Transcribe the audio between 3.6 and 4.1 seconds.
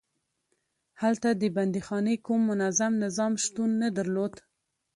نه